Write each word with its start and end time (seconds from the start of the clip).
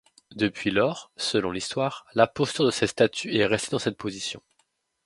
Depuis 0.31 0.71
lors, 0.71 1.11
selon 1.15 1.51
l'histoire, 1.51 2.07
la 2.15 2.25
posture 2.25 2.65
de 2.65 2.71
cette 2.71 2.89
statue 2.89 3.35
est 3.35 3.45
restée 3.45 3.69
dans 3.69 3.77
cette 3.77 3.97
position. 3.97 4.41